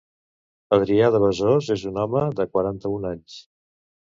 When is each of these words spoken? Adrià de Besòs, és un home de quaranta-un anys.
Adrià 0.77 1.09
de 1.15 1.19
Besòs, 1.25 1.69
és 1.75 1.83
un 1.91 2.01
home 2.05 2.25
de 2.41 2.49
quaranta-un 2.57 3.07
anys. 3.15 3.37